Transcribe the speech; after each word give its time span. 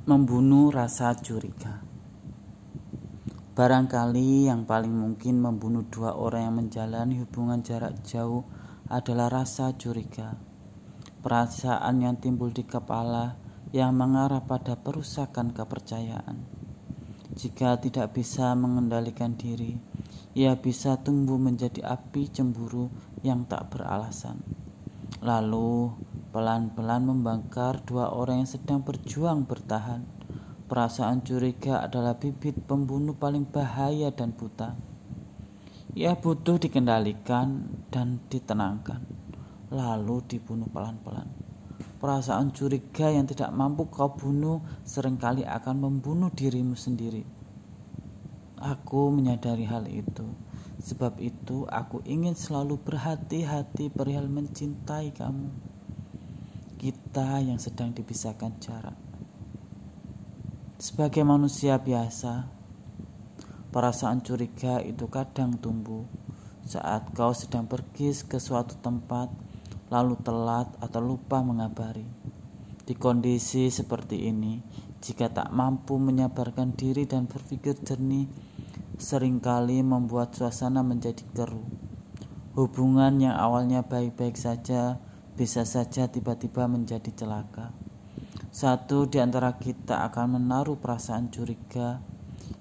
Membunuh 0.00 0.72
rasa 0.72 1.12
curiga. 1.12 1.84
Barangkali 3.52 4.48
yang 4.48 4.64
paling 4.64 4.96
mungkin 4.96 5.44
membunuh 5.44 5.84
dua 5.92 6.16
orang 6.16 6.48
yang 6.48 6.56
menjalani 6.56 7.20
hubungan 7.20 7.60
jarak 7.60 8.00
jauh 8.00 8.48
adalah 8.88 9.28
rasa 9.28 9.76
curiga. 9.76 10.40
Perasaan 11.20 12.00
yang 12.00 12.16
timbul 12.16 12.48
di 12.48 12.64
kepala 12.64 13.36
yang 13.76 13.92
mengarah 13.92 14.40
pada 14.40 14.72
perusakan 14.80 15.52
kepercayaan. 15.52 16.48
Jika 17.36 17.76
tidak 17.84 18.16
bisa 18.16 18.56
mengendalikan 18.56 19.36
diri, 19.36 19.76
ia 20.32 20.56
bisa 20.56 20.96
tumbuh 20.96 21.36
menjadi 21.36 21.84
api 21.84 22.32
cemburu 22.32 22.88
yang 23.20 23.44
tak 23.44 23.68
beralasan. 23.68 24.40
Lalu 25.18 25.90
pelan-pelan 26.30 27.02
membakar 27.10 27.82
dua 27.82 28.14
orang 28.14 28.46
yang 28.46 28.50
sedang 28.54 28.86
berjuang 28.86 29.42
bertahan. 29.50 30.06
Perasaan 30.70 31.26
curiga 31.26 31.82
adalah 31.82 32.14
bibit 32.14 32.54
pembunuh 32.70 33.18
paling 33.18 33.42
bahaya 33.42 34.14
dan 34.14 34.30
buta. 34.30 34.78
Ia 35.98 36.14
butuh 36.14 36.62
dikendalikan 36.62 37.66
dan 37.90 38.22
ditenangkan, 38.30 39.02
lalu 39.74 40.22
dibunuh 40.30 40.70
pelan-pelan. 40.70 41.26
Perasaan 41.98 42.54
curiga 42.54 43.10
yang 43.10 43.26
tidak 43.26 43.50
mampu 43.50 43.90
kau 43.90 44.14
bunuh 44.14 44.62
sering 44.86 45.18
kali 45.18 45.42
akan 45.42 45.82
membunuh 45.82 46.30
dirimu 46.30 46.78
sendiri. 46.78 47.26
Aku 48.62 49.10
menyadari 49.10 49.66
hal 49.66 49.90
itu. 49.90 50.24
Sebab 50.80 51.20
itu 51.20 51.68
aku 51.68 52.00
ingin 52.08 52.32
selalu 52.32 52.80
berhati-hati 52.80 53.92
perihal 53.92 54.32
mencintai 54.32 55.12
kamu 55.12 55.70
kita 56.80 57.44
yang 57.44 57.60
sedang 57.60 57.92
dipisahkan 57.92 58.56
jarak. 58.56 58.96
Sebagai 60.80 61.20
manusia 61.28 61.76
biasa, 61.76 62.48
perasaan 63.68 64.24
curiga 64.24 64.80
itu 64.80 65.04
kadang 65.12 65.60
tumbuh 65.60 66.08
saat 66.64 67.12
kau 67.12 67.36
sedang 67.36 67.68
pergi 67.68 68.16
ke 68.24 68.40
suatu 68.40 68.80
tempat, 68.80 69.28
lalu 69.92 70.16
telat 70.24 70.72
atau 70.80 71.04
lupa 71.04 71.44
mengabari. 71.44 72.08
Di 72.88 72.96
kondisi 72.96 73.68
seperti 73.68 74.32
ini, 74.32 74.64
jika 75.04 75.28
tak 75.28 75.52
mampu 75.52 76.00
menyabarkan 76.00 76.72
diri 76.72 77.04
dan 77.04 77.28
berpikir 77.28 77.76
jernih, 77.84 78.24
sering 79.00 79.40
kali 79.40 79.80
membuat 79.80 80.36
suasana 80.36 80.84
menjadi 80.84 81.24
keruh. 81.32 81.64
Hubungan 82.52 83.16
yang 83.16 83.32
awalnya 83.32 83.80
baik-baik 83.80 84.36
saja 84.36 85.00
bisa 85.40 85.64
saja 85.64 86.12
tiba-tiba 86.12 86.68
menjadi 86.68 87.08
celaka. 87.16 87.72
Satu 88.52 89.08
di 89.08 89.16
antara 89.16 89.56
kita 89.56 90.04
akan 90.12 90.36
menaruh 90.36 90.76
perasaan 90.76 91.32
curiga 91.32 92.04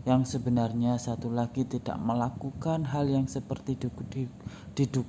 yang 0.07 0.23
sebenarnya 0.23 0.95
satu 0.95 1.27
lagi 1.27 1.67
tidak 1.67 1.99
melakukan 1.99 2.87
hal 2.87 3.09
yang 3.11 3.27
seperti 3.27 3.75